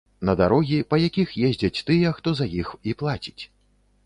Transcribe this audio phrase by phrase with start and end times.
[0.27, 3.39] На дарогі, па якіх ездзяць тыя, хто за іх і плаціць.